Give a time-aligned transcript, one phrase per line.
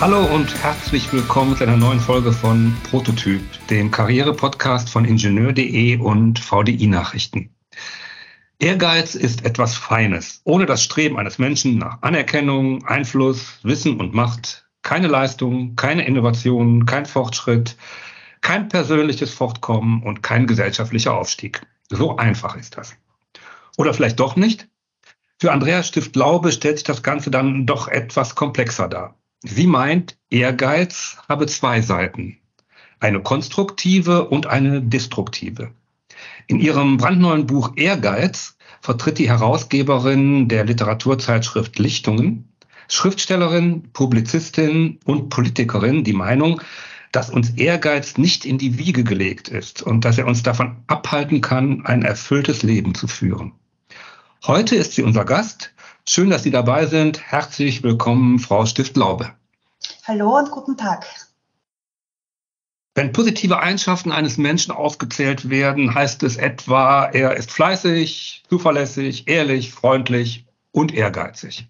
[0.00, 6.38] Hallo und herzlich willkommen zu einer neuen Folge von Prototyp, dem Karriere-Podcast von Ingenieur.de und
[6.38, 7.54] VDI Nachrichten.
[8.58, 10.40] Ehrgeiz ist etwas Feines.
[10.44, 16.86] Ohne das Streben eines Menschen nach Anerkennung, Einfluss, Wissen und Macht keine Leistung, keine Innovation,
[16.86, 17.76] kein Fortschritt,
[18.40, 21.60] kein persönliches Fortkommen und kein gesellschaftlicher Aufstieg.
[21.90, 22.96] So einfach ist das.
[23.76, 24.66] Oder vielleicht doch nicht?
[25.38, 29.19] Für Andreas Stift-Laube stellt sich das Ganze dann doch etwas komplexer dar.
[29.42, 32.36] Sie meint, Ehrgeiz habe zwei Seiten.
[32.98, 35.70] Eine konstruktive und eine destruktive.
[36.46, 42.52] In ihrem brandneuen Buch Ehrgeiz vertritt die Herausgeberin der Literaturzeitschrift Lichtungen,
[42.88, 46.60] Schriftstellerin, Publizistin und Politikerin die Meinung,
[47.10, 51.40] dass uns Ehrgeiz nicht in die Wiege gelegt ist und dass er uns davon abhalten
[51.40, 53.52] kann, ein erfülltes Leben zu führen.
[54.46, 55.72] Heute ist sie unser Gast
[56.12, 57.20] Schön, dass Sie dabei sind.
[57.20, 59.32] Herzlich willkommen, Frau Stift-Laube.
[60.04, 61.06] Hallo und guten Tag.
[62.94, 69.72] Wenn positive Eigenschaften eines Menschen aufgezählt werden, heißt es etwa, er ist fleißig, zuverlässig, ehrlich,
[69.72, 71.68] freundlich und ehrgeizig.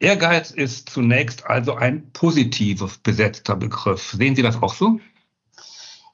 [0.00, 4.10] Ehrgeiz ist zunächst also ein positiv besetzter Begriff.
[4.10, 4.98] Sehen Sie das auch so?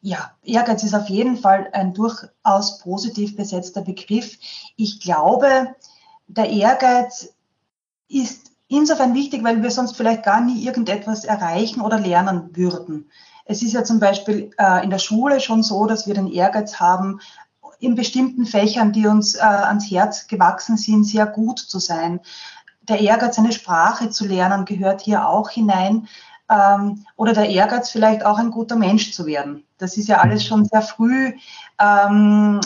[0.03, 4.39] Ja, Ehrgeiz ist auf jeden Fall ein durchaus positiv besetzter Begriff.
[4.77, 5.75] Ich glaube,
[6.27, 7.35] der Ehrgeiz
[8.09, 13.11] ist insofern wichtig, weil wir sonst vielleicht gar nie irgendetwas erreichen oder lernen würden.
[13.45, 16.79] Es ist ja zum Beispiel äh, in der Schule schon so, dass wir den Ehrgeiz
[16.79, 17.21] haben,
[17.81, 22.21] in bestimmten Fächern, die uns äh, ans Herz gewachsen sind, sehr gut zu sein.
[22.83, 26.09] Der Ehrgeiz, eine Sprache zu lernen, gehört hier auch hinein.
[26.51, 29.65] Ähm, oder der Ehrgeiz, vielleicht auch ein guter Mensch zu werden.
[29.79, 31.35] Das ist ja alles schon sehr früh
[31.79, 32.61] ähm,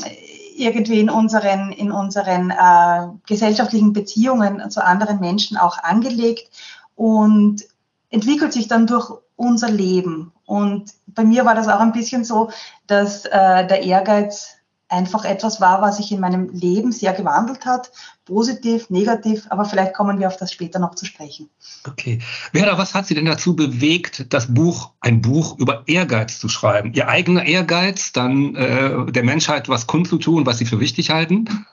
[0.56, 6.50] irgendwie in unseren, in unseren äh, gesellschaftlichen Beziehungen zu anderen Menschen auch angelegt
[6.94, 7.64] und
[8.10, 10.32] entwickelt sich dann durch unser Leben.
[10.44, 12.50] Und bei mir war das auch ein bisschen so,
[12.86, 14.56] dass äh, der Ehrgeiz
[14.92, 17.90] einfach etwas war, was sich in meinem Leben sehr gewandelt hat.
[18.24, 21.48] Positiv, negativ, aber vielleicht kommen wir auf das später noch zu sprechen.
[21.88, 22.20] Okay.
[22.52, 26.92] Werder, was hat Sie denn dazu bewegt, das Buch, ein Buch über Ehrgeiz zu schreiben?
[26.92, 31.66] Ihr eigener Ehrgeiz, dann äh, der Menschheit was kundzutun, was Sie für wichtig halten?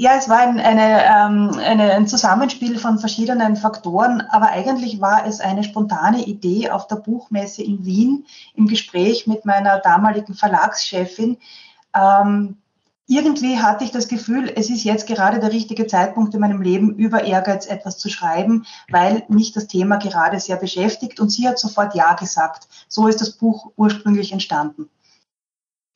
[0.00, 5.26] Ja, es war ein, eine, ähm, eine, ein Zusammenspiel von verschiedenen Faktoren, aber eigentlich war
[5.26, 11.36] es eine spontane Idee auf der Buchmesse in Wien im Gespräch mit meiner damaligen Verlagschefin,
[11.94, 12.58] ähm,
[13.10, 16.94] irgendwie hatte ich das Gefühl, es ist jetzt gerade der richtige Zeitpunkt in meinem Leben,
[16.96, 21.58] über Ehrgeiz etwas zu schreiben, weil mich das Thema gerade sehr beschäftigt und sie hat
[21.58, 22.68] sofort Ja gesagt.
[22.86, 24.90] So ist das Buch ursprünglich entstanden.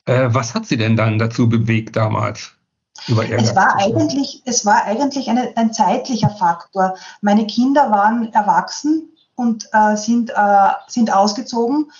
[0.05, 2.51] Äh, was hat sie denn dann dazu bewegt damals?
[3.07, 6.95] Über Ehrgeiz es war eigentlich, es war eigentlich eine, ein zeitlicher Faktor.
[7.21, 11.91] Meine Kinder waren erwachsen und äh, sind, äh, sind ausgezogen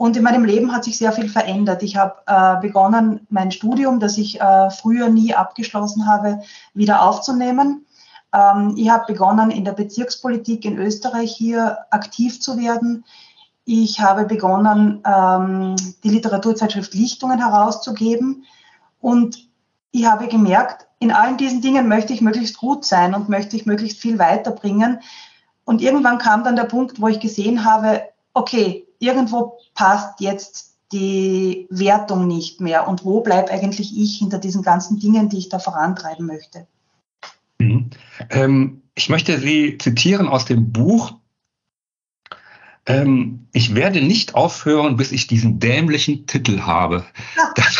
[0.00, 1.82] und in meinem Leben hat sich sehr viel verändert.
[1.82, 6.40] Ich habe äh, begonnen, mein Studium, das ich äh, früher nie abgeschlossen habe,
[6.72, 7.84] wieder aufzunehmen.
[8.32, 13.04] Ähm, ich habe begonnen, in der Bezirkspolitik in Österreich hier aktiv zu werden.
[13.66, 18.46] Ich habe begonnen, ähm, die Literaturzeitschrift Lichtungen herauszugeben.
[19.02, 19.50] Und
[19.90, 23.66] ich habe gemerkt, in allen diesen Dingen möchte ich möglichst gut sein und möchte ich
[23.66, 25.00] möglichst viel weiterbringen.
[25.66, 31.66] Und irgendwann kam dann der Punkt, wo ich gesehen habe, okay, irgendwo passt jetzt die
[31.70, 35.58] Wertung nicht mehr und wo bleibt eigentlich ich hinter diesen ganzen Dingen, die ich da
[35.58, 36.66] vorantreiben möchte.
[37.58, 37.90] Mhm.
[38.30, 41.12] Ähm, ich möchte Sie zitieren aus dem Buch
[42.90, 47.04] ähm, ich werde nicht aufhören, bis ich diesen dämlichen Titel habe.
[47.54, 47.78] Das,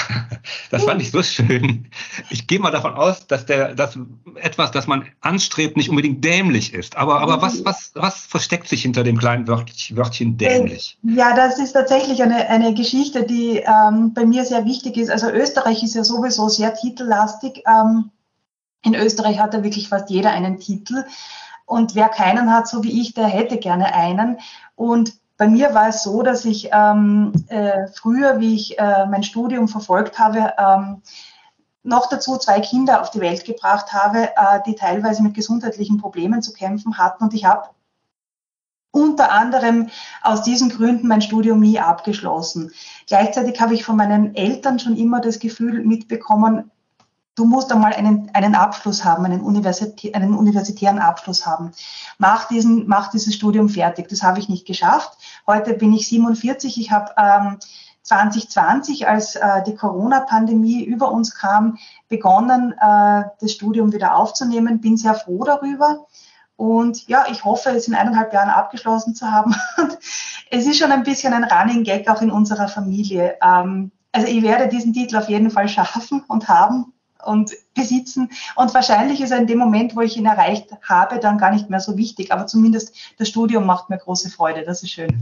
[0.70, 1.86] das fand ich so schön.
[2.28, 3.98] Ich gehe mal davon aus, dass der, dass
[4.34, 6.96] etwas, das man anstrebt, nicht unbedingt dämlich ist.
[6.96, 10.98] Aber, aber was, was, was versteckt sich hinter dem kleinen Wörtchen, dämlich?
[11.02, 15.10] Ja, das ist tatsächlich eine, eine Geschichte, die ähm, bei mir sehr wichtig ist.
[15.10, 17.62] Also Österreich ist ja sowieso sehr titellastig.
[17.66, 18.10] Ähm,
[18.82, 21.04] in Österreich hat ja wirklich fast jeder einen Titel.
[21.70, 24.40] Und wer keinen hat, so wie ich, der hätte gerne einen.
[24.74, 29.22] Und bei mir war es so, dass ich ähm, äh, früher, wie ich äh, mein
[29.22, 31.02] Studium verfolgt habe, ähm,
[31.84, 36.42] noch dazu zwei Kinder auf die Welt gebracht habe, äh, die teilweise mit gesundheitlichen Problemen
[36.42, 37.22] zu kämpfen hatten.
[37.22, 37.68] Und ich habe
[38.90, 39.90] unter anderem
[40.22, 42.72] aus diesen Gründen mein Studium nie abgeschlossen.
[43.06, 46.72] Gleichzeitig habe ich von meinen Eltern schon immer das Gefühl mitbekommen,
[47.34, 51.72] du musst einmal einen, einen Abschluss haben, einen, Universitä einen universitären Abschluss haben.
[52.18, 54.08] Mach, diesen, mach dieses Studium fertig.
[54.08, 55.16] Das habe ich nicht geschafft.
[55.46, 56.78] Heute bin ich 47.
[56.78, 57.58] Ich habe ähm,
[58.02, 61.78] 2020, als äh, die Corona-Pandemie über uns kam,
[62.08, 64.80] begonnen, äh, das Studium wieder aufzunehmen.
[64.80, 66.06] Bin sehr froh darüber.
[66.56, 69.54] Und ja, ich hoffe, es in eineinhalb Jahren abgeschlossen zu haben.
[70.50, 73.38] es ist schon ein bisschen ein Running Gag auch in unserer Familie.
[73.42, 76.92] Ähm, also ich werde diesen Titel auf jeden Fall schaffen und haben
[77.24, 78.30] und besitzen.
[78.56, 81.70] Und wahrscheinlich ist er in dem Moment, wo ich ihn erreicht habe, dann gar nicht
[81.70, 82.32] mehr so wichtig.
[82.32, 84.64] Aber zumindest das Studium macht mir große Freude.
[84.64, 85.20] Das ist schön.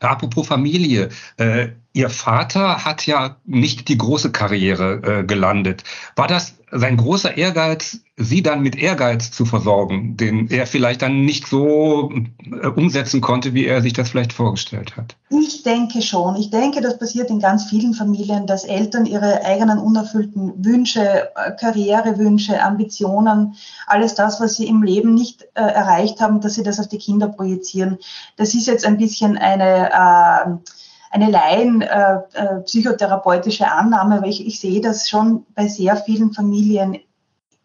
[0.00, 5.84] Apropos Familie, äh, Ihr Vater hat ja nicht die große Karriere äh, gelandet.
[6.16, 11.24] War das sein großer Ehrgeiz, Sie dann mit Ehrgeiz zu versorgen, den er vielleicht dann
[11.24, 15.16] nicht so äh, umsetzen konnte, wie er sich das vielleicht vorgestellt hat?
[15.30, 16.36] Ich denke schon.
[16.36, 21.52] Ich denke, das passiert in ganz vielen Familien, dass Eltern ihre eigenen unerfüllten Wünsche, äh,
[21.58, 23.54] Karrierewünsche, Ambitionen,
[23.86, 26.98] alles das, was sie im Leben nicht äh, erreicht haben, dass sie das auf die
[26.98, 27.98] Kinder projizieren.
[28.36, 30.72] Das ist jetzt ein bisschen eine äh,
[31.12, 36.32] eine Laien äh, äh, psychotherapeutische Annahme, aber ich, ich sehe das schon bei sehr vielen
[36.32, 36.98] Familien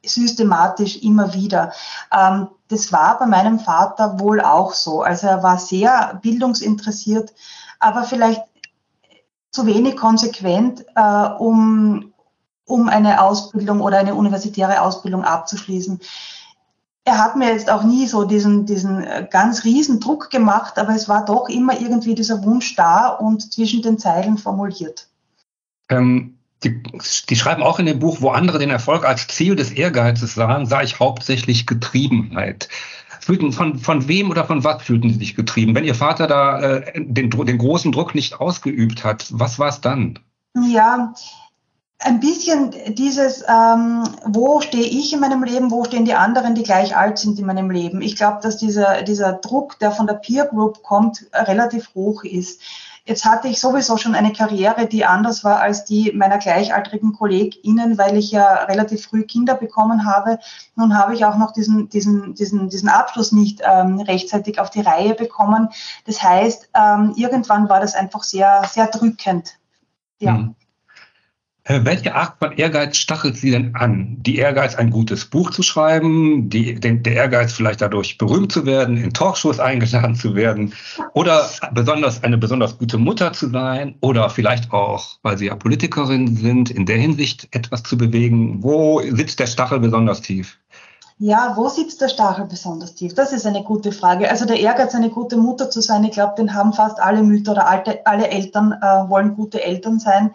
[0.05, 1.71] systematisch immer wieder.
[2.11, 5.01] Ähm, das war bei meinem Vater wohl auch so.
[5.01, 7.33] Also er war sehr bildungsinteressiert,
[7.79, 8.43] aber vielleicht
[9.51, 12.13] zu wenig konsequent, äh, um,
[12.65, 16.01] um eine Ausbildung oder eine universitäre Ausbildung abzuschließen
[17.07, 20.93] er hat mir jetzt auch nie so diesen, diesen äh, ganz riesen Druck gemacht, aber
[20.93, 25.07] es war doch immer irgendwie dieser Wunsch da und zwischen den Zeilen formuliert.
[25.87, 26.83] Ähm, die,
[27.29, 30.65] die, schreiben auch in dem Buch, wo andere den Erfolg als Ziel des Ehrgeizes sahen,
[30.65, 32.67] sah ich hauptsächlich Getriebenheit.
[33.21, 35.75] Fühlten, von, von wem oder von was fühlten Sie sich getrieben?
[35.75, 39.79] Wenn Ihr Vater da äh, den, den großen Druck nicht ausgeübt hat, was war es
[39.79, 40.19] dann?
[40.55, 41.13] Ja,
[41.99, 46.63] ein bisschen dieses, ähm, wo stehe ich in meinem Leben, wo stehen die anderen, die
[46.63, 48.01] gleich alt sind in meinem Leben.
[48.01, 52.61] Ich glaube, dass dieser, dieser Druck, der von der Peer Group kommt, relativ hoch ist.
[53.03, 57.97] Jetzt hatte ich sowieso schon eine Karriere, die anders war als die meiner gleichaltrigen KollegInnen,
[57.97, 60.39] weil ich ja relativ früh Kinder bekommen habe.
[60.75, 64.81] Nun habe ich auch noch diesen, diesen, diesen, diesen Abschluss nicht ähm, rechtzeitig auf die
[64.81, 65.69] Reihe bekommen.
[66.05, 69.53] Das heißt, ähm, irgendwann war das einfach sehr, sehr drückend.
[70.19, 70.33] Ja.
[70.33, 70.55] Mhm.
[71.69, 74.15] Welche Art von Ehrgeiz stachelt Sie denn an?
[74.21, 78.65] Die Ehrgeiz, ein gutes Buch zu schreiben, die, den, der Ehrgeiz, vielleicht dadurch berühmt zu
[78.65, 80.73] werden, in Talkshows eingeladen zu werden
[81.13, 86.37] oder besonders eine besonders gute Mutter zu sein oder vielleicht auch, weil Sie ja Politikerin
[86.37, 88.63] sind, in der Hinsicht etwas zu bewegen.
[88.63, 90.57] Wo sitzt der Stachel besonders tief?
[91.19, 93.13] Ja, wo sitzt der Stachel besonders tief?
[93.13, 94.29] Das ist eine gute Frage.
[94.29, 97.51] Also der Ehrgeiz, eine gute Mutter zu sein, ich glaube, den haben fast alle Mütter
[97.53, 100.31] oder alte, alle Eltern äh, wollen gute Eltern sein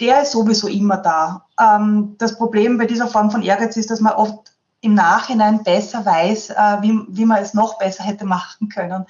[0.00, 1.46] der ist sowieso immer da.
[1.60, 6.04] Ähm, das Problem bei dieser Form von Ehrgeiz ist, dass man oft im Nachhinein besser
[6.04, 9.06] weiß, äh, wie, wie man es noch besser hätte machen können.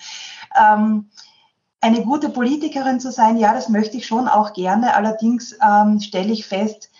[0.59, 1.09] Ähm,
[1.81, 4.95] eine gute Politikerin zu sein, ja, das möchte ich schon auch gerne.
[4.95, 6.92] Allerdings ähm, stelle ich fest,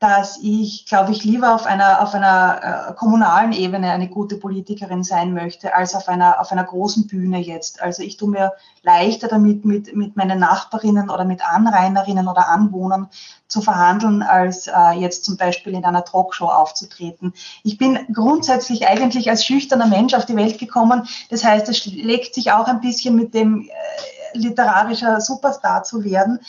[0.00, 5.04] dass ich, glaube ich, lieber auf einer, auf einer äh, kommunalen Ebene eine gute Politikerin
[5.04, 7.82] sein möchte, als auf einer, auf einer großen Bühne jetzt.
[7.82, 8.52] Also ich tue mir
[8.82, 13.10] leichter damit, mit, mit meinen Nachbarinnen oder mit Anrainerinnen oder Anwohnern
[13.46, 17.34] zu verhandeln, als äh, jetzt zum Beispiel in einer Talkshow aufzutreten.
[17.62, 21.06] Ich bin grundsätzlich eigentlich als schüchterner Mensch auf die Welt gekommen.
[21.28, 26.40] Das heißt, es schlägt sich auch ein bisschen mit dem äh, literarischer Superstar zu werden.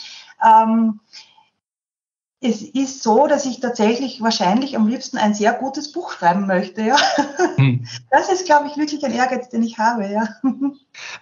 [0.42, 1.00] Ähm,
[2.42, 6.82] es ist so, dass ich tatsächlich wahrscheinlich am liebsten ein sehr gutes Buch schreiben möchte.
[6.82, 6.96] Ja.
[7.56, 7.86] Hm.
[8.10, 10.10] Das ist, glaube ich, wirklich ein Ehrgeiz, den ich habe.
[10.10, 10.28] Ja.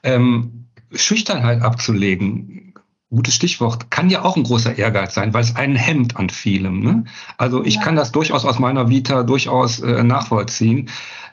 [0.02, 2.74] Ähm, Schüchternheit abzulegen,
[3.10, 6.80] gutes Stichwort, kann ja auch ein großer Ehrgeiz sein, weil es einen hemmt an vielem.
[6.80, 7.04] Ne?
[7.36, 7.82] Also ich ja.
[7.82, 10.88] kann das durchaus aus meiner Vita durchaus äh, nachvollziehen.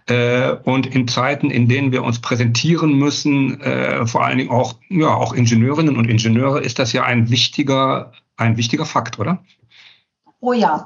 [0.07, 4.75] Äh, und in Zeiten, in denen wir uns präsentieren müssen, äh, vor allen Dingen auch,
[4.89, 9.43] ja, auch Ingenieurinnen und Ingenieure, ist das ja ein wichtiger, ein wichtiger Fakt, oder?
[10.39, 10.85] Oh ja.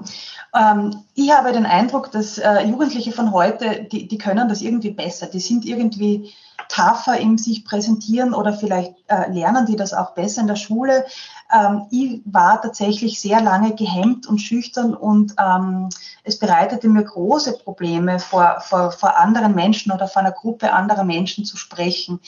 [0.55, 4.91] Ähm, ich habe den Eindruck, dass äh, Jugendliche von heute, die, die können das irgendwie
[4.91, 5.27] besser.
[5.27, 6.33] Die sind irgendwie
[6.69, 11.05] tougher im sich präsentieren oder vielleicht äh, lernen die das auch besser in der Schule.
[11.53, 15.89] Ähm, ich war tatsächlich sehr lange gehemmt und schüchtern und ähm,
[16.23, 21.03] es bereitete mir große Probleme, vor, vor, vor anderen Menschen oder vor einer Gruppe anderer
[21.03, 22.21] Menschen zu sprechen.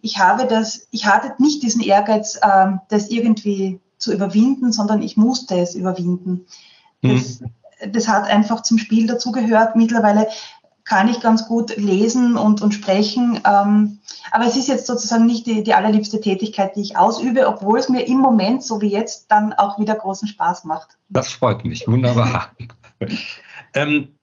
[0.00, 5.16] Ich habe das, ich hatte nicht diesen Ehrgeiz, ähm, das irgendwie zu überwinden, sondern ich
[5.16, 6.46] musste es überwinden.
[7.02, 7.92] Das, mhm.
[7.92, 9.76] das hat einfach zum Spiel dazugehört.
[9.76, 10.28] Mittlerweile
[10.84, 13.40] kann ich ganz gut lesen und, und sprechen.
[13.44, 13.98] Ähm,
[14.30, 17.90] aber es ist jetzt sozusagen nicht die, die allerliebste Tätigkeit, die ich ausübe, obwohl es
[17.90, 20.96] mir im Moment, so wie jetzt, dann auch wieder großen Spaß macht.
[21.10, 21.86] Das freut mich.
[21.86, 22.52] Wunderbar.
[23.74, 24.17] ähm,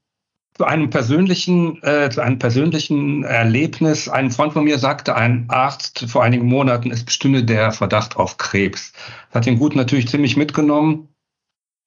[0.58, 4.08] zu einem persönlichen, äh, zu einem persönlichen Erlebnis.
[4.08, 8.38] Ein Freund von mir sagte, ein Arzt vor einigen Monaten, es bestünde der Verdacht auf
[8.38, 8.94] Krebs.
[9.30, 11.10] Das hat ihn gut natürlich ziemlich mitgenommen.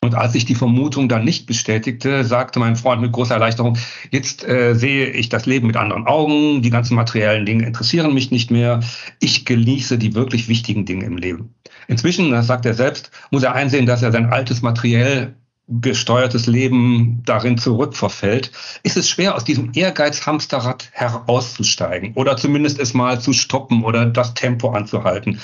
[0.01, 3.77] Und als sich die Vermutung dann nicht bestätigte, sagte mein Freund mit großer Erleichterung,
[4.13, 8.31] jetzt äh, sehe ich das Leben mit anderen Augen, die ganzen materiellen Dinge interessieren mich
[8.31, 8.81] nicht mehr,
[9.19, 11.55] ich genieße die wirklich wichtigen Dinge im Leben.
[11.89, 15.35] Inzwischen, das sagt er selbst, muss er einsehen, dass er sein altes materiell
[15.69, 18.51] gesteuertes Leben darin zurückverfällt,
[18.83, 24.35] ist es schwer, aus diesem Ehrgeiz-Hamsterrad herauszusteigen oder zumindest es mal zu stoppen oder das
[24.35, 25.41] Tempo anzuhalten,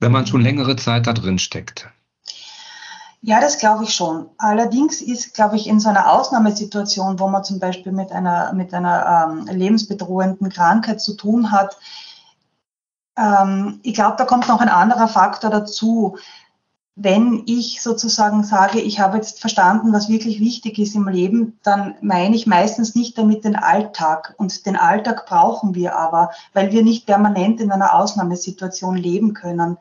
[0.00, 1.88] wenn man schon längere Zeit da drin steckt.
[3.22, 4.28] Ja, das glaube ich schon.
[4.36, 8.74] Allerdings ist, glaube ich, in so einer Ausnahmesituation, wo man zum Beispiel mit einer, mit
[8.74, 11.78] einer ähm, lebensbedrohenden Krankheit zu tun hat,
[13.16, 16.18] ähm, ich glaube, da kommt noch ein anderer Faktor dazu.
[16.96, 21.96] Wenn ich sozusagen sage, ich habe jetzt verstanden, was wirklich wichtig ist im Leben, dann
[22.00, 24.34] meine ich meistens nicht damit den Alltag.
[24.38, 29.76] Und den Alltag brauchen wir aber, weil wir nicht permanent in einer Ausnahmesituation leben können.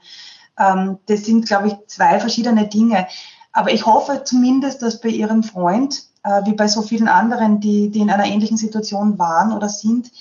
[0.58, 3.08] Ähm, das sind, glaube ich, zwei verschiedene Dinge.
[3.52, 7.90] Aber ich hoffe zumindest, dass bei Ihrem Freund, äh, wie bei so vielen anderen, die,
[7.92, 10.12] die in einer ähnlichen Situation waren oder sind,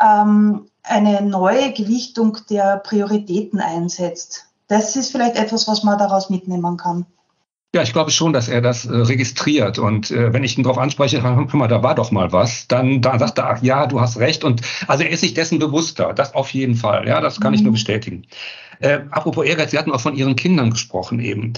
[0.00, 4.51] ähm, eine neue Gewichtung der Prioritäten einsetzt.
[4.72, 7.04] Das ist vielleicht etwas, was man daraus mitnehmen kann.
[7.74, 9.78] Ja, ich glaube schon, dass er das äh, registriert.
[9.78, 13.02] Und äh, wenn ich ihn darauf anspreche, hör mal, da war doch mal was, dann,
[13.02, 14.44] dann sagt er, ach ja, du hast recht.
[14.44, 16.14] Und also er ist sich dessen bewusster.
[16.14, 17.06] Das auf jeden Fall.
[17.06, 17.56] Ja, das kann mhm.
[17.56, 18.26] ich nur bestätigen.
[18.80, 21.52] Äh, apropos Ehrgeiz, Sie hatten auch von Ihren Kindern gesprochen eben.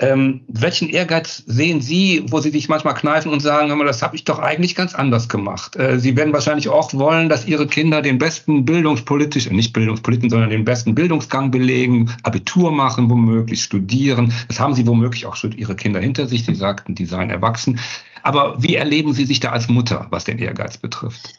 [0.00, 4.24] Ähm, welchen Ehrgeiz sehen Sie, wo Sie sich manchmal kneifen und sagen, das habe ich
[4.24, 5.76] doch eigentlich ganz anders gemacht?
[5.76, 10.50] Äh, Sie werden wahrscheinlich auch wollen, dass Ihre Kinder den besten bildungspolitischen, nicht bildungspolitischen, sondern
[10.50, 14.32] den besten Bildungsgang belegen, Abitur machen, womöglich studieren.
[14.48, 16.44] Das haben Sie womöglich auch schon Ihre Kinder hinter sich.
[16.44, 17.78] Sie sagten, die seien erwachsen.
[18.24, 21.34] Aber wie erleben Sie sich da als Mutter, was den Ehrgeiz betrifft?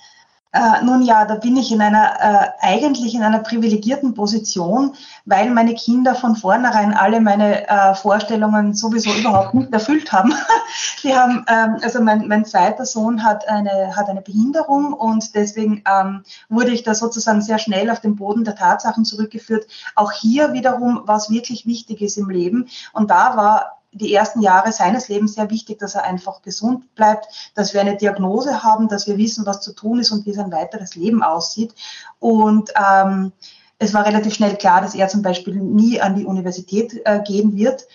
[0.56, 4.94] Äh, nun ja, da bin ich in einer äh, eigentlich in einer privilegierten Position,
[5.26, 10.34] weil meine Kinder von vornherein alle meine äh, Vorstellungen sowieso überhaupt nicht erfüllt haben.
[11.04, 15.84] Die haben ähm, also mein, mein zweiter Sohn hat eine hat eine Behinderung und deswegen
[15.86, 19.68] ähm, wurde ich da sozusagen sehr schnell auf den Boden der Tatsachen zurückgeführt.
[19.96, 24.72] Auch hier wiederum, was wirklich wichtig ist im Leben und da war die ersten Jahre
[24.72, 29.08] seines Lebens sehr wichtig, dass er einfach gesund bleibt, dass wir eine Diagnose haben, dass
[29.08, 31.74] wir wissen, was zu tun ist und wie sein weiteres Leben aussieht.
[32.20, 33.32] Und ähm,
[33.80, 37.56] es war relativ schnell klar, dass er zum Beispiel nie an die Universität äh, gehen
[37.56, 37.88] wird.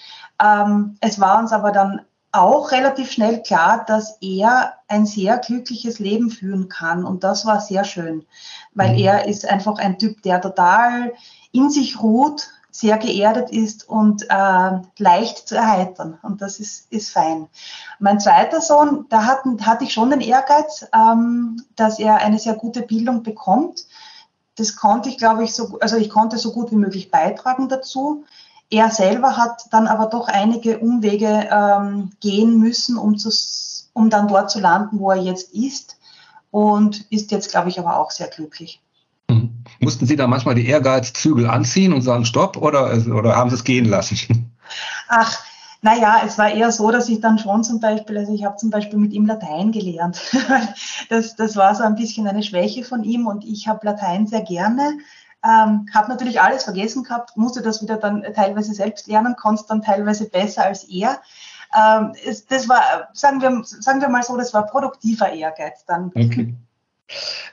[0.42, 2.00] Ähm, es war uns aber dann
[2.32, 7.04] auch relativ schnell klar, dass er ein sehr glückliches Leben führen kann.
[7.04, 8.24] Und das war sehr schön,
[8.72, 8.98] weil mhm.
[9.00, 11.12] er ist einfach ein Typ, der total
[11.52, 16.18] in sich ruht, sehr geerdet ist und äh, leicht zu erheitern.
[16.22, 17.48] Und das ist, ist fein.
[17.98, 22.54] Mein zweiter Sohn, da hatten, hatte ich schon den Ehrgeiz, ähm, dass er eine sehr
[22.54, 23.86] gute Bildung bekommt.
[24.56, 28.24] Das konnte ich, glaube ich, so, also ich konnte so gut wie möglich beitragen dazu.
[28.70, 33.30] Er selber hat dann aber doch einige Umwege ähm, gehen müssen, um, zu,
[33.94, 35.96] um dann dort zu landen, wo er jetzt ist.
[36.52, 38.80] Und ist jetzt, glaube ich, aber auch sehr glücklich.
[39.80, 43.64] Mussten Sie da manchmal die Ehrgeizzügel anziehen und sagen Stopp oder, oder haben Sie es
[43.64, 44.52] gehen lassen?
[45.08, 45.42] Ach,
[45.82, 48.68] naja, es war eher so, dass ich dann schon zum Beispiel, also ich habe zum
[48.68, 50.20] Beispiel mit ihm Latein gelernt.
[51.08, 54.42] das, das war so ein bisschen eine Schwäche von ihm und ich habe Latein sehr
[54.42, 54.98] gerne.
[55.42, 59.80] Ähm, habe natürlich alles vergessen gehabt, musste das wieder dann teilweise selbst lernen, konnte dann
[59.80, 61.22] teilweise besser als er.
[61.74, 66.12] Ähm, es, das war, sagen wir, sagen wir mal so, das war produktiver Ehrgeiz dann.
[66.14, 66.54] Okay.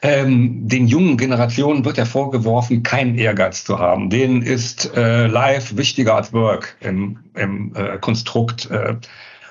[0.02, 4.10] Ähm, den jungen Generationen wird ja vorgeworfen, keinen Ehrgeiz zu haben.
[4.10, 8.96] Denen ist äh, Life wichtiger als Work im, im äh, Konstrukt äh,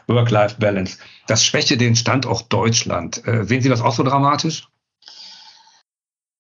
[0.06, 0.98] Work-Life-Balance.
[1.26, 3.26] Das schwäche den Standort Deutschland.
[3.26, 4.68] Äh, sehen Sie das auch so dramatisch?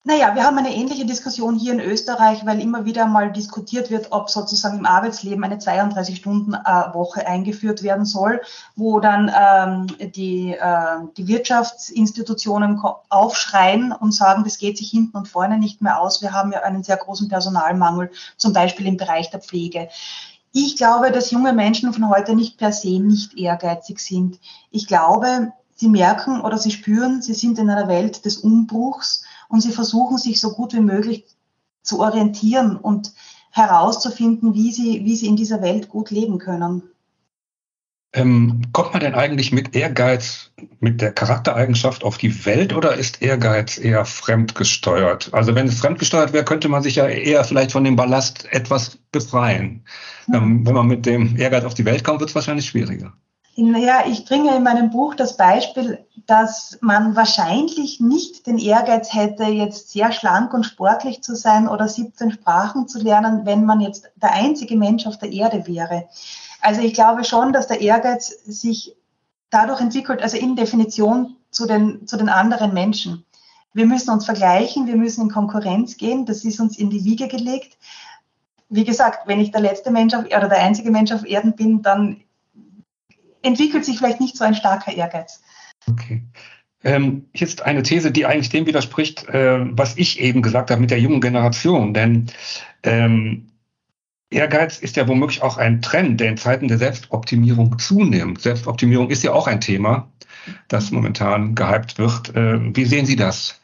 [0.08, 4.12] Naja, wir haben eine ähnliche Diskussion hier in Österreich, weil immer wieder mal diskutiert wird,
[4.12, 8.40] ob sozusagen im Arbeitsleben eine 32-Stunden-Woche eingeführt werden soll,
[8.76, 15.26] wo dann ähm, die, äh, die Wirtschaftsinstitutionen aufschreien und sagen, das geht sich hinten und
[15.26, 16.22] vorne nicht mehr aus.
[16.22, 19.88] Wir haben ja einen sehr großen Personalmangel, zum Beispiel im Bereich der Pflege.
[20.52, 24.38] Ich glaube, dass junge Menschen von heute nicht per se nicht ehrgeizig sind.
[24.70, 29.60] Ich glaube, sie merken oder sie spüren, sie sind in einer Welt des Umbruchs und
[29.60, 31.24] sie versuchen sich so gut wie möglich
[31.82, 33.12] zu orientieren und
[33.50, 36.82] herauszufinden, wie sie, wie sie in dieser Welt gut leben können.
[38.12, 40.50] Ähm, kommt man denn eigentlich mit Ehrgeiz,
[40.80, 45.34] mit der Charaktereigenschaft auf die Welt oder ist Ehrgeiz eher fremdgesteuert?
[45.34, 48.98] Also wenn es fremdgesteuert wäre, könnte man sich ja eher vielleicht von dem Ballast etwas
[49.12, 49.84] befreien.
[50.32, 53.12] Ähm, wenn man mit dem Ehrgeiz auf die Welt kommt, wird es wahrscheinlich schwieriger.
[53.58, 59.44] Naja, ich bringe in meinem Buch das Beispiel, dass man wahrscheinlich nicht den Ehrgeiz hätte,
[59.44, 64.10] jetzt sehr schlank und sportlich zu sein oder 17 Sprachen zu lernen, wenn man jetzt
[64.16, 66.06] der einzige Mensch auf der Erde wäre.
[66.60, 68.94] Also ich glaube schon, dass der Ehrgeiz sich
[69.48, 73.24] dadurch entwickelt, also in Definition zu den, zu den anderen Menschen.
[73.72, 77.26] Wir müssen uns vergleichen, wir müssen in Konkurrenz gehen, das ist uns in die Wiege
[77.26, 77.78] gelegt.
[78.68, 81.80] Wie gesagt, wenn ich der letzte Mensch auf, oder der einzige Mensch auf Erden bin,
[81.80, 82.20] dann
[83.42, 85.42] entwickelt sich vielleicht nicht so ein starker Ehrgeiz.
[85.88, 86.22] Okay.
[86.84, 90.90] Ähm, ist eine These, die eigentlich dem widerspricht, äh, was ich eben gesagt habe mit
[90.90, 91.94] der jungen Generation.
[91.94, 92.26] Denn
[92.82, 93.48] ähm,
[94.30, 98.40] Ehrgeiz ist ja womöglich auch ein Trend, der in Zeiten der Selbstoptimierung zunimmt.
[98.40, 100.10] Selbstoptimierung ist ja auch ein Thema,
[100.68, 102.34] das momentan gehypt wird.
[102.34, 103.60] Äh, wie sehen Sie das?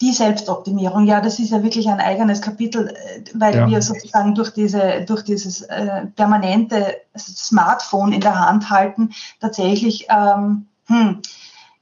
[0.00, 3.66] Die Selbstoptimierung, ja, das ist ja wirklich ein eigenes Kapitel, äh, weil ja.
[3.66, 10.66] wir sozusagen durch, diese, durch dieses äh, permanente Smartphone in der Hand halten, tatsächlich ähm,
[10.86, 11.20] hm,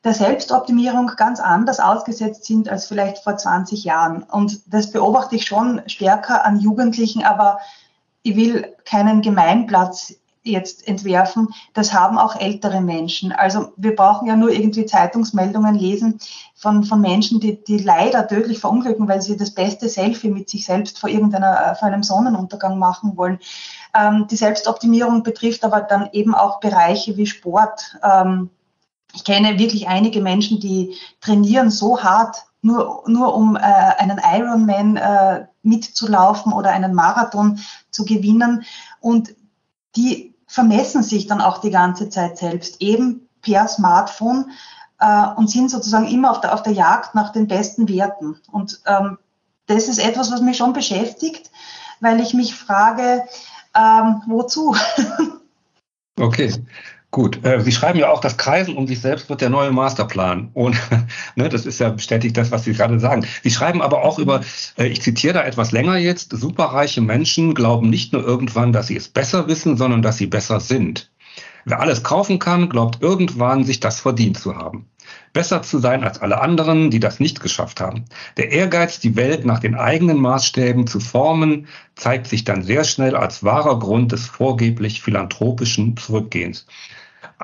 [0.06, 4.22] der Selbstoptimierung ganz anders ausgesetzt sind als vielleicht vor 20 Jahren.
[4.22, 7.58] Und das beobachte ich schon stärker an Jugendlichen, aber
[8.22, 10.14] ich will keinen Gemeinplatz
[10.46, 11.48] jetzt entwerfen.
[11.74, 13.32] Das haben auch ältere Menschen.
[13.32, 16.18] Also wir brauchen ja nur irgendwie Zeitungsmeldungen lesen
[16.54, 20.64] von, von Menschen, die, die leider tödlich verunglücken, weil sie das beste Selfie mit sich
[20.64, 23.38] selbst vor irgendeiner, vor einem Sonnenuntergang machen wollen.
[23.94, 27.96] Ähm, die Selbstoptimierung betrifft aber dann eben auch Bereiche wie Sport.
[28.02, 28.50] Ähm,
[29.14, 34.96] ich kenne wirklich einige Menschen, die trainieren so hart, nur, nur um äh, einen Ironman
[34.96, 37.60] äh, mitzulaufen oder einen Marathon
[37.90, 38.64] zu gewinnen.
[39.00, 39.34] Und
[39.96, 44.50] die vermessen sich dann auch die ganze Zeit selbst, eben per Smartphone
[45.00, 48.38] äh, und sind sozusagen immer auf der, auf der Jagd nach den besten Werten.
[48.50, 49.18] Und ähm,
[49.66, 51.50] das ist etwas, was mich schon beschäftigt,
[52.00, 53.24] weil ich mich frage,
[53.74, 54.76] ähm, wozu?
[56.18, 56.50] Okay.
[57.16, 60.50] Gut, äh, Sie schreiben ja auch, das Kreisen um sich selbst wird der neue Masterplan.
[60.52, 60.76] Und
[61.34, 63.24] ne, das ist ja bestätigt das, was Sie gerade sagen.
[63.42, 64.42] Sie schreiben aber auch über,
[64.76, 68.96] äh, ich zitiere da etwas länger jetzt, superreiche Menschen glauben nicht nur irgendwann, dass sie
[68.96, 71.10] es besser wissen, sondern dass sie besser sind.
[71.64, 74.84] Wer alles kaufen kann, glaubt irgendwann, sich das verdient zu haben.
[75.32, 78.04] Besser zu sein als alle anderen, die das nicht geschafft haben.
[78.36, 83.16] Der Ehrgeiz, die Welt nach den eigenen Maßstäben zu formen, zeigt sich dann sehr schnell
[83.16, 86.66] als wahrer Grund des vorgeblich philanthropischen Zurückgehens.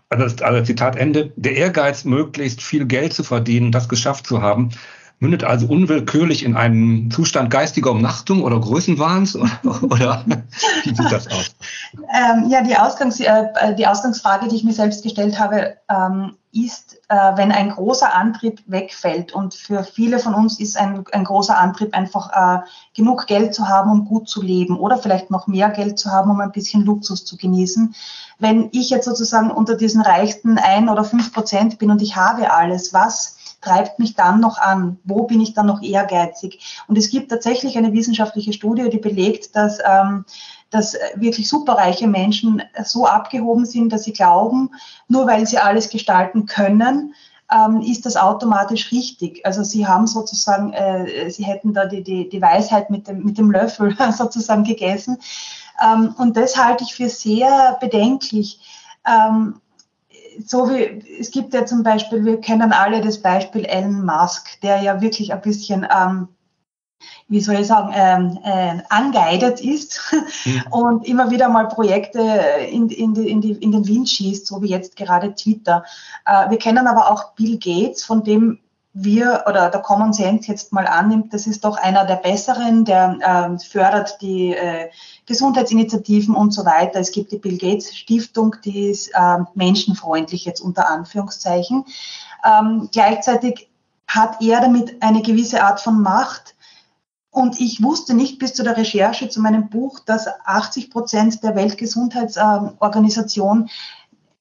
[0.08, 4.70] Also, also Zitat Ende, der Ehrgeiz, möglichst viel Geld zu verdienen, das geschafft zu haben,
[5.22, 9.36] mündet also unwillkürlich in einen Zustand geistiger Umnachtung oder Größenwahns
[9.82, 10.24] oder,
[10.82, 11.54] wie sieht das aus?
[11.94, 16.96] Ähm, ja, die, Ausgangs-, äh, die Ausgangsfrage, die ich mir selbst gestellt habe, ähm, ist,
[17.08, 21.56] äh, wenn ein großer Antrieb wegfällt und für viele von uns ist ein, ein großer
[21.56, 25.70] Antrieb einfach äh, genug Geld zu haben, um gut zu leben oder vielleicht noch mehr
[25.70, 27.94] Geld zu haben, um ein bisschen Luxus zu genießen.
[28.40, 32.52] Wenn ich jetzt sozusagen unter diesen reichsten ein oder fünf Prozent bin und ich habe
[32.52, 34.98] alles, was treibt mich dann noch an?
[35.04, 36.84] Wo bin ich dann noch ehrgeizig?
[36.88, 40.26] Und es gibt tatsächlich eine wissenschaftliche Studie, die belegt, dass, ähm,
[40.70, 44.70] dass wirklich superreiche Menschen so abgehoben sind, dass sie glauben,
[45.08, 47.14] nur weil sie alles gestalten können,
[47.52, 49.44] ähm, ist das automatisch richtig.
[49.44, 53.38] Also sie haben sozusagen, äh, sie hätten da die, die, die Weisheit mit dem, mit
[53.38, 55.18] dem Löffel sozusagen gegessen.
[55.82, 58.60] Ähm, und das halte ich für sehr bedenklich.
[59.06, 59.60] Ähm,
[60.46, 64.82] so wie es gibt ja zum Beispiel, wir kennen alle das Beispiel Elon Musk, der
[64.82, 66.28] ja wirklich ein bisschen, ähm,
[67.28, 70.00] wie soll ich sagen, ähm, äh, angeeidet ist
[70.44, 70.62] mhm.
[70.70, 72.20] und immer wieder mal Projekte
[72.70, 75.84] in, in, die, in, die, in den Wind schießt, so wie jetzt gerade Twitter.
[76.26, 78.58] Äh, wir kennen aber auch Bill Gates, von dem
[78.94, 83.16] wir oder der Common Sense jetzt mal annimmt, das ist doch einer der besseren, der
[83.20, 84.90] äh, fördert die äh,
[85.26, 87.00] Gesundheitsinitiativen und so weiter.
[87.00, 91.86] Es gibt die Bill Gates Stiftung, die ist äh, menschenfreundlich jetzt unter Anführungszeichen.
[92.44, 93.70] Ähm, gleichzeitig
[94.06, 96.54] hat er damit eine gewisse Art von Macht.
[97.30, 101.56] Und ich wusste nicht bis zu der Recherche zu meinem Buch, dass 80 Prozent der
[101.56, 103.70] Weltgesundheitsorganisation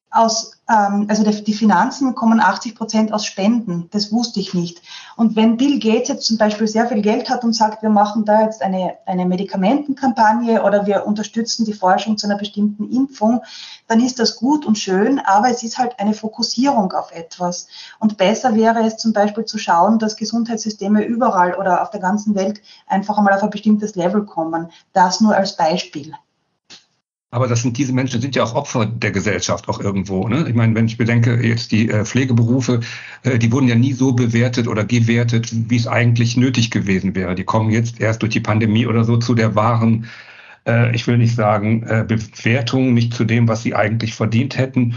[0.10, 3.90] aus, also die Finanzen kommen 80 Prozent aus Spenden.
[3.92, 4.82] Das wusste ich nicht.
[5.18, 8.24] Und wenn Bill Gates jetzt zum Beispiel sehr viel Geld hat und sagt, wir machen
[8.24, 13.42] da jetzt eine, eine Medikamentenkampagne oder wir unterstützen die Forschung zu einer bestimmten Impfung,
[13.88, 17.68] dann ist das gut und schön, aber es ist halt eine Fokussierung auf etwas.
[18.00, 22.34] Und besser wäre es zum Beispiel zu schauen, dass Gesundheitssysteme überall oder auf der ganzen
[22.36, 24.70] Welt einfach einmal auf ein bestimmtes Level kommen.
[24.94, 26.14] Das nur als Beispiel.
[27.34, 30.28] Aber das sind diese Menschen sind ja auch Opfer der Gesellschaft auch irgendwo.
[30.28, 30.46] Ne?
[30.50, 32.82] Ich meine, wenn ich bedenke, jetzt die äh, Pflegeberufe,
[33.24, 37.34] äh, die wurden ja nie so bewertet oder gewertet, wie es eigentlich nötig gewesen wäre.
[37.36, 40.08] Die kommen jetzt erst durch die Pandemie oder so zu der wahren,
[40.67, 44.96] äh, ich will nicht sagen, äh, Bewertung, nicht zu dem, was sie eigentlich verdient hätten.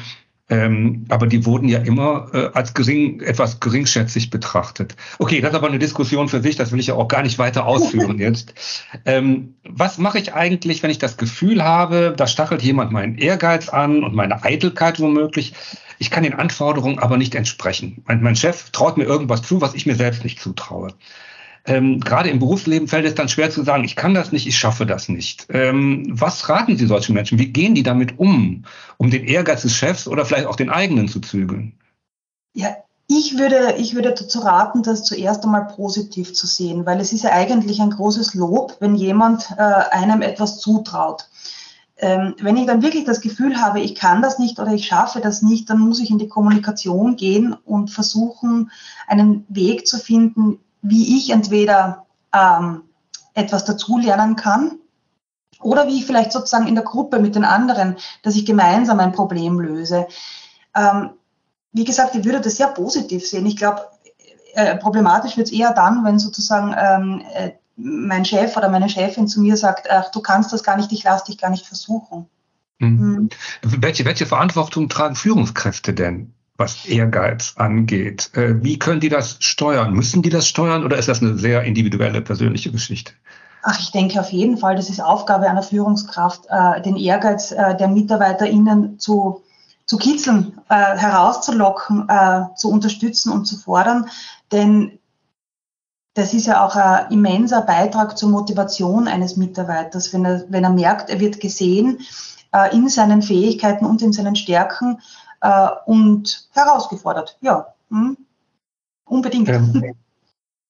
[0.50, 4.94] Ähm, aber die wurden ja immer äh, als gering, etwas geringschätzig betrachtet.
[5.18, 7.38] Okay, das ist aber eine Diskussion für sich, das will ich ja auch gar nicht
[7.38, 8.52] weiter ausführen jetzt.
[9.06, 13.70] Ähm, was mache ich eigentlich, wenn ich das Gefühl habe, da stachelt jemand meinen Ehrgeiz
[13.70, 15.54] an und meine Eitelkeit womöglich?
[15.98, 18.02] Ich kann den Anforderungen aber nicht entsprechen.
[18.06, 20.88] Mein, mein Chef traut mir irgendwas zu, was ich mir selbst nicht zutraue.
[21.66, 24.58] Ähm, gerade im Berufsleben fällt es dann schwer zu sagen, ich kann das nicht, ich
[24.58, 25.46] schaffe das nicht.
[25.48, 27.38] Ähm, was raten Sie solchen Menschen?
[27.38, 28.64] Wie gehen die damit um,
[28.98, 31.78] um den Ehrgeiz des Chefs oder vielleicht auch den eigenen zu zügeln?
[32.52, 37.12] Ja, ich würde, ich würde dazu raten, das zuerst einmal positiv zu sehen, weil es
[37.12, 41.28] ist ja eigentlich ein großes Lob, wenn jemand äh, einem etwas zutraut.
[41.96, 45.20] Ähm, wenn ich dann wirklich das Gefühl habe, ich kann das nicht oder ich schaffe
[45.20, 48.70] das nicht, dann muss ich in die Kommunikation gehen und versuchen,
[49.06, 52.82] einen Weg zu finden, wie ich entweder ähm,
[53.32, 54.78] etwas dazulernen kann
[55.60, 59.12] oder wie ich vielleicht sozusagen in der Gruppe mit den anderen, dass ich gemeinsam ein
[59.12, 60.06] Problem löse.
[60.76, 61.10] Ähm,
[61.72, 63.46] wie gesagt, ich würde das sehr positiv sehen.
[63.46, 63.88] Ich glaube,
[64.52, 69.26] äh, problematisch wird es eher dann, wenn sozusagen ähm, äh, mein Chef oder meine Chefin
[69.26, 72.26] zu mir sagt, ach, du kannst das gar nicht, ich lasse dich gar nicht versuchen.
[72.78, 72.98] Mhm.
[72.98, 73.28] Mhm.
[73.62, 78.30] Welche, welche Verantwortung tragen Führungskräfte denn was Ehrgeiz angeht.
[78.34, 79.92] Äh, wie können die das steuern?
[79.92, 83.12] Müssen die das steuern oder ist das eine sehr individuelle, persönliche Geschichte?
[83.62, 87.76] Ach, ich denke auf jeden Fall, das ist Aufgabe einer Führungskraft, äh, den Ehrgeiz äh,
[87.76, 89.42] der MitarbeiterInnen zu,
[89.86, 92.08] zu kitzeln, herauszulocken,
[92.56, 94.08] zu unterstützen und zu fordern.
[94.50, 94.98] Denn
[96.14, 100.70] das ist ja auch ein immenser Beitrag zur Motivation eines Mitarbeiters, wenn er, wenn er
[100.70, 101.98] merkt, er wird gesehen
[102.72, 105.02] in seinen Fähigkeiten und in seinen Stärken
[105.44, 107.36] äh, und herausgefordert.
[107.42, 108.16] Ja, hm.
[109.04, 109.48] unbedingt.
[109.48, 109.94] Ähm,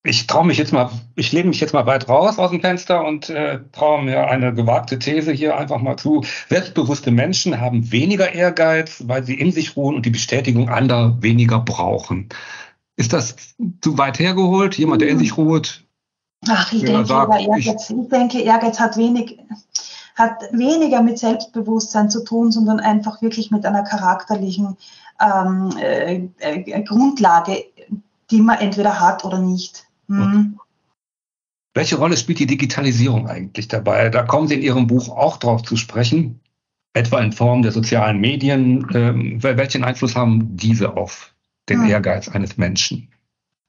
[0.03, 3.07] ich traue mich jetzt mal, ich lehne mich jetzt mal weit raus aus dem Fenster
[3.07, 6.25] und äh, traue mir eine gewagte These hier einfach mal zu.
[6.51, 11.59] Selbstbewusste Menschen haben weniger Ehrgeiz, weil sie in sich ruhen und die Bestätigung anderer weniger
[11.61, 12.29] brauchen.
[12.97, 13.37] Ist das
[13.81, 14.77] zu weit hergeholt?
[14.77, 15.85] Jemand, der in sich ruht?
[16.49, 19.39] Ach, ich denke, sagt, Ehrgeiz, ich, ich denke, Ehrgeiz hat wenig,
[20.15, 24.77] hat weniger mit Selbstbewusstsein zu tun, sondern einfach wirklich mit einer charakterlichen
[25.21, 27.65] ähm, äh, äh, Grundlage,
[28.31, 29.87] die man entweder hat oder nicht.
[30.09, 30.59] Hm.
[31.75, 34.09] Welche Rolle spielt die Digitalisierung eigentlich dabei?
[34.09, 36.41] Da kommen Sie in Ihrem Buch auch drauf zu sprechen,
[36.93, 38.87] etwa in Form der sozialen Medien.
[38.95, 41.35] Ähm, welchen Einfluss haben diese auf
[41.69, 41.91] den hm.
[41.91, 43.09] Ehrgeiz eines Menschen?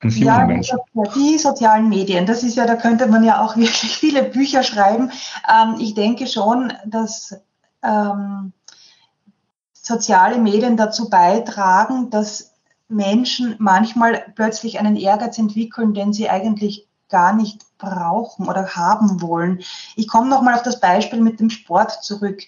[0.06, 0.80] Eines jungen ja, Menschen.
[1.16, 5.12] Die sozialen Medien, das ist ja, da könnte man ja auch wirklich viele Bücher schreiben.
[5.50, 7.36] Ähm, ich denke schon, dass
[7.84, 8.54] ähm,
[9.74, 12.54] soziale Medien dazu beitragen, dass
[12.88, 19.62] Menschen manchmal plötzlich einen Ehrgeiz entwickeln, den sie eigentlich gar nicht brauchen oder haben wollen.
[19.96, 22.42] Ich komme nochmal auf das Beispiel mit dem Sport zurück.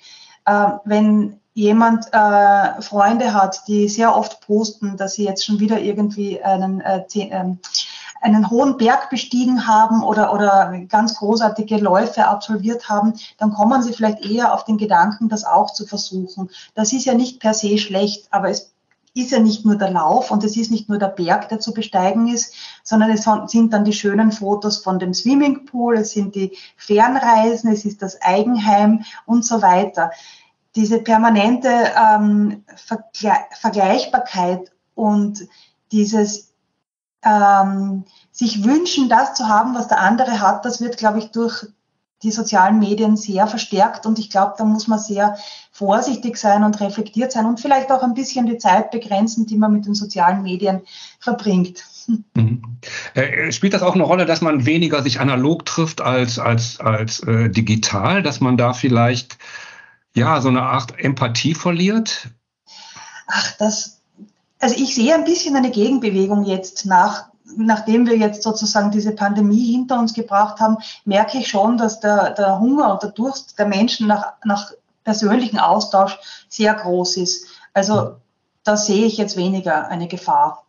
[0.46, 5.80] Äh, wenn jemand äh, Freunde hat, die sehr oft posten, dass sie jetzt schon wieder
[5.80, 7.56] irgendwie einen, äh, äh,
[8.22, 13.94] einen hohen Berg bestiegen haben oder, oder ganz großartige Läufe absolviert haben, dann kommen sie
[13.94, 16.52] vielleicht eher auf den Gedanken, das auch zu versuchen.
[16.76, 18.72] Das ist ja nicht per se schlecht, aber es
[19.16, 21.74] ist ja nicht nur der Lauf und es ist nicht nur der Berg, der zu
[21.74, 26.56] besteigen ist, sondern es sind dann die schönen Fotos von dem Swimmingpool, es sind die
[26.76, 30.12] Fernreisen, es ist das Eigenheim und so weiter
[30.78, 35.48] diese permanente ähm, Vergle Vergleichbarkeit und
[35.92, 36.54] dieses
[37.26, 41.66] ähm, sich wünschen, das zu haben, was der andere hat, das wird, glaube ich, durch
[42.24, 45.38] die sozialen Medien sehr verstärkt und ich glaube, da muss man sehr
[45.72, 49.74] vorsichtig sein und reflektiert sein und vielleicht auch ein bisschen die Zeit begrenzen, die man
[49.74, 50.82] mit den sozialen Medien
[51.20, 51.84] verbringt.
[52.36, 52.62] Mhm.
[53.14, 57.20] Äh, spielt das auch eine Rolle, dass man weniger sich analog trifft als, als, als
[57.22, 59.38] äh, digital, dass man da vielleicht
[60.18, 62.30] ja, so eine Art Empathie verliert?
[63.28, 64.02] Ach, das,
[64.60, 69.72] also ich sehe ein bisschen eine Gegenbewegung jetzt nach, nachdem wir jetzt sozusagen diese Pandemie
[69.72, 73.68] hinter uns gebracht haben, merke ich schon, dass der, der Hunger und der Durst der
[73.68, 74.72] Menschen nach, nach
[75.04, 76.18] persönlichen Austausch
[76.50, 77.48] sehr groß ist.
[77.74, 78.18] Also
[78.64, 80.67] da sehe ich jetzt weniger eine Gefahr.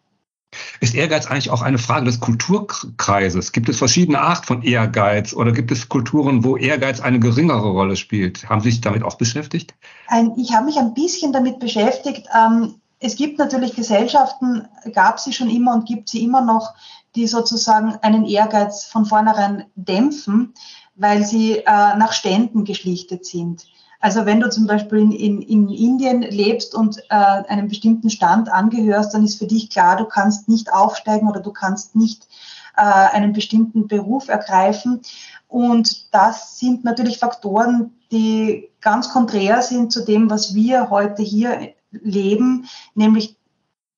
[0.80, 3.52] Ist Ehrgeiz eigentlich auch eine Frage des Kulturkreises?
[3.52, 7.96] Gibt es verschiedene Arten von Ehrgeiz oder gibt es Kulturen, wo Ehrgeiz eine geringere Rolle
[7.96, 8.48] spielt?
[8.48, 9.74] Haben Sie sich damit auch beschäftigt?
[10.37, 12.28] Ich habe mich ein bisschen damit beschäftigt.
[12.34, 16.74] Ähm, es gibt natürlich Gesellschaften, gab sie schon immer und gibt sie immer noch,
[17.14, 20.54] die sozusagen einen Ehrgeiz von vornherein dämpfen,
[20.94, 23.66] weil sie äh, nach Ständen geschlichtet sind.
[24.00, 28.50] Also wenn du zum Beispiel in, in, in Indien lebst und äh, einem bestimmten Stand
[28.50, 32.28] angehörst, dann ist für dich klar, du kannst nicht aufsteigen oder du kannst nicht
[32.76, 35.00] äh, einen bestimmten Beruf ergreifen.
[35.48, 41.74] Und das sind natürlich Faktoren, die ganz konträr sind zu dem, was wir heute hier
[41.90, 43.37] leben, nämlich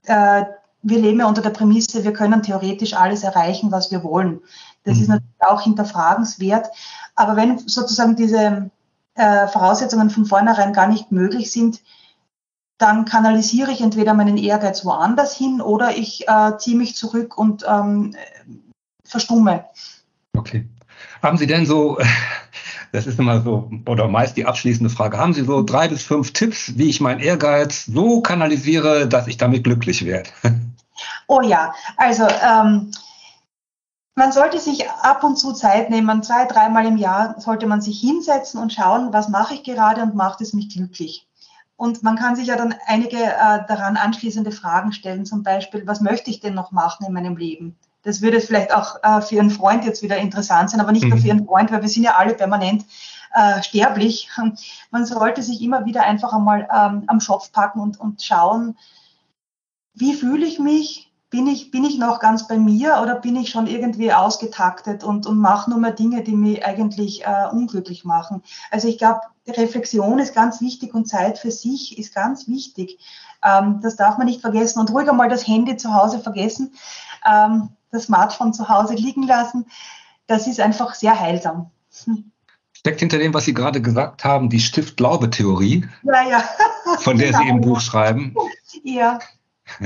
[0.05, 0.45] äh,
[0.83, 4.41] wir leben ja unter der Prämisse, wir können theoretisch alles erreichen, was wir wollen.
[4.85, 5.03] Das mhm.
[5.03, 6.69] ist natürlich auch hinterfragenswert.
[7.15, 8.71] Aber wenn sozusagen diese
[9.15, 11.81] äh, Voraussetzungen von vornherein gar nicht möglich sind,
[12.79, 17.65] dann kanalisiere ich entweder meinen Ehrgeiz woanders hin oder ich äh, ziehe mich zurück und
[17.69, 18.15] ähm,
[19.05, 19.67] verstumme.
[20.37, 20.67] Okay.
[21.23, 21.99] Haben Sie denn so,
[22.93, 26.33] das ist immer so, oder meist die abschließende Frage, haben Sie so drei bis fünf
[26.33, 30.31] Tipps, wie ich meinen Ehrgeiz so kanalisiere, dass ich damit glücklich werde?
[31.29, 32.91] Oh ja, also ähm,
[34.21, 37.99] man sollte sich ab und zu Zeit nehmen, zwei, dreimal im Jahr sollte man sich
[38.01, 41.27] hinsetzen und schauen, was mache ich gerade und macht es mich glücklich.
[41.77, 46.03] Und man kann sich ja dann einige äh, daran anschließende Fragen stellen, zum Beispiel, was
[46.03, 47.79] möchte ich denn noch machen in meinem Leben?
[48.03, 51.11] Das würde vielleicht auch äh, für einen Freund jetzt wieder interessant sein, aber nicht mhm.
[51.13, 52.85] nur für einen Freund, weil wir sind ja alle permanent
[53.33, 54.29] äh, sterblich.
[54.91, 58.77] Man sollte sich immer wieder einfach einmal ähm, am Schopf packen und, und schauen,
[59.95, 61.10] wie fühle ich mich?
[61.31, 65.27] Bin ich, bin ich noch ganz bei mir oder bin ich schon irgendwie ausgetaktet und,
[65.27, 68.43] und mache nur mehr Dinge, die mich eigentlich äh, unglücklich machen?
[68.73, 72.99] Also ich glaube, Reflexion ist ganz wichtig und Zeit für sich ist ganz wichtig.
[73.45, 76.75] Ähm, das darf man nicht vergessen und ruhig einmal das Handy zu Hause vergessen,
[77.25, 79.67] ähm, das Smartphone zu Hause liegen lassen.
[80.27, 81.71] Das ist einfach sehr heilsam.
[82.05, 82.33] Hm.
[82.73, 86.45] Steckt hinter dem, was Sie gerade gesagt haben, die Stift-Glaube-Theorie, ja, ja.
[86.99, 88.35] von der Sie im Buch schreiben.
[88.83, 89.19] Ja,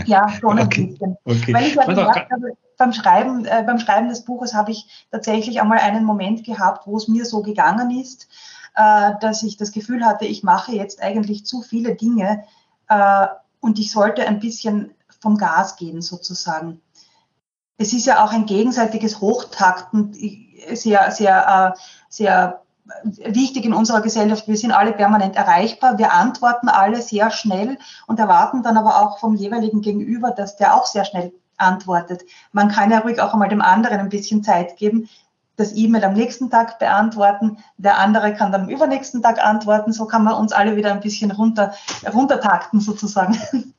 [0.06, 0.86] ja, schon ein okay.
[0.86, 1.16] bisschen.
[1.24, 1.54] Okay.
[1.54, 5.60] Weil ich ja gemerkt habe, beim Schreiben, äh, beim Schreiben des Buches habe ich tatsächlich
[5.60, 8.28] einmal einen Moment gehabt, wo es mir so gegangen ist,
[8.74, 12.44] äh, dass ich das Gefühl hatte, ich mache jetzt eigentlich zu viele Dinge
[12.88, 13.26] äh,
[13.60, 16.80] und ich sollte ein bisschen vom Gas gehen sozusagen.
[17.76, 20.12] Es ist ja auch ein gegenseitiges Hochtakten,
[20.72, 22.63] sehr, sehr, äh, sehr
[23.02, 24.46] wichtig in unserer Gesellschaft.
[24.46, 25.98] Wir sind alle permanent erreichbar.
[25.98, 30.74] Wir antworten alle sehr schnell und erwarten dann aber auch vom jeweiligen Gegenüber, dass der
[30.74, 32.22] auch sehr schnell antwortet.
[32.52, 35.08] Man kann ja ruhig auch einmal dem anderen ein bisschen Zeit geben,
[35.56, 39.92] das E-Mail am nächsten Tag beantworten, der andere kann dann am übernächsten Tag antworten.
[39.92, 41.74] So kann man uns alle wieder ein bisschen runter,
[42.12, 43.38] runtertakten sozusagen.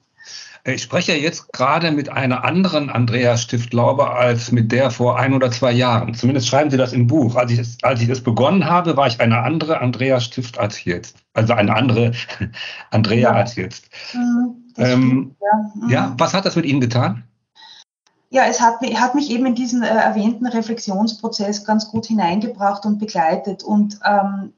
[0.68, 5.52] Ich spreche jetzt gerade mit einer anderen Andrea Stift-Laube als mit der vor ein oder
[5.52, 6.16] zwei Jahren.
[6.16, 7.36] Zumindest schreiben Sie das im Buch.
[7.36, 10.84] Als ich, es, als ich es begonnen habe, war ich eine andere Andrea Stift als
[10.84, 11.18] jetzt.
[11.34, 12.14] Also eine andere
[12.90, 13.32] Andrea ja.
[13.34, 13.90] als jetzt.
[14.14, 15.72] Mhm, ähm, ja.
[15.76, 15.90] Mhm.
[15.90, 17.24] ja, was hat das mit Ihnen getan?
[18.32, 22.98] Ja, es hat, hat mich eben in diesen äh, erwähnten Reflexionsprozess ganz gut hineingebracht und
[22.98, 23.62] begleitet.
[23.62, 24.52] Und ähm,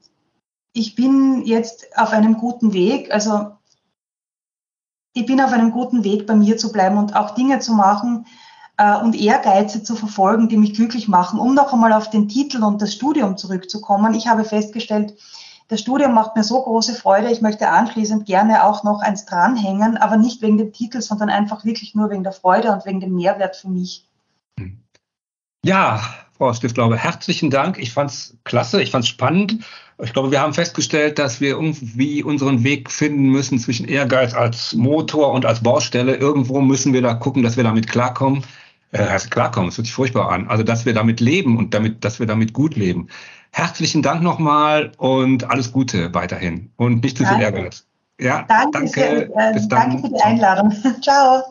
[0.72, 3.12] ich bin jetzt auf einem guten Weg.
[3.12, 3.57] Also
[5.12, 8.26] ich bin auf einem guten Weg, bei mir zu bleiben und auch Dinge zu machen
[8.76, 11.38] äh, und Ehrgeize zu verfolgen, die mich glücklich machen.
[11.38, 14.14] Um noch einmal auf den Titel und das Studium zurückzukommen.
[14.14, 15.14] Ich habe festgestellt,
[15.68, 17.30] das Studium macht mir so große Freude.
[17.30, 21.64] Ich möchte anschließend gerne auch noch eins dranhängen, aber nicht wegen dem Titel, sondern einfach
[21.64, 24.08] wirklich nur wegen der Freude und wegen dem Mehrwert für mich.
[25.64, 26.00] Ja,
[26.38, 27.78] Frau Stiftlaube, herzlichen Dank.
[27.78, 29.64] Ich fand es klasse, ich fand es spannend.
[30.00, 34.74] Ich glaube, wir haben festgestellt, dass wir irgendwie unseren Weg finden müssen zwischen Ehrgeiz als
[34.74, 36.14] Motor und als Baustelle.
[36.14, 38.44] Irgendwo müssen wir da gucken, dass wir damit klarkommen.
[38.92, 40.48] Äh, heißt klarkommen, das hört sich furchtbar an.
[40.48, 43.08] Also, dass wir damit leben und damit, dass wir damit gut leben.
[43.50, 47.84] Herzlichen Dank nochmal und alles Gute weiterhin und nicht zu viel Ehrgeiz.
[48.20, 48.70] Ja, danke.
[48.72, 50.72] Danke, für, äh, danke für die Einladung.
[51.02, 51.42] Ciao.